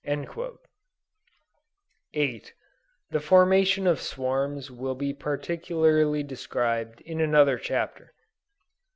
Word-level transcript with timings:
The 2.11 2.51
formation 3.19 3.85
of 3.85 4.01
swarms 4.01 4.71
will 4.71 4.95
be 4.95 5.13
particularly 5.13 6.23
described 6.23 7.01
in 7.01 7.21
another 7.21 7.59
chapter. 7.59 8.11